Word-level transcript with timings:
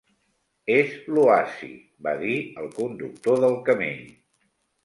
"És 0.75 0.95
l'oasi", 1.17 1.69
va 2.07 2.15
dir 2.23 2.39
el 2.63 2.73
conductor 2.81 3.41
del 3.47 3.59
camell. 3.71 4.05